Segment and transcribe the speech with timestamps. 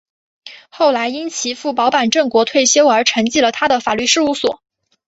[0.69, 4.59] 后来因其父保坂正国退休而承继了他的法律事务所。